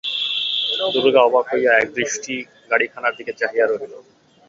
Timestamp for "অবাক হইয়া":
1.23-1.71